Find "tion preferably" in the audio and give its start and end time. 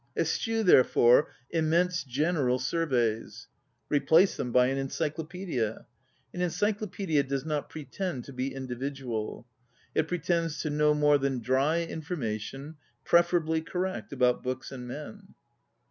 12.39-13.61